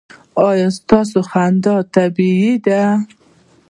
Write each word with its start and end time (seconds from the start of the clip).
ایا 0.47 0.67
ستاسو 0.77 1.19
خندا 1.29 1.75
طبیعي 1.93 2.53
ده؟ 2.65 2.81